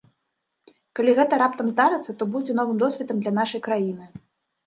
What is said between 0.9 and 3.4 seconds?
Калі гэта раптам здарыцца, то будзе новым досведам для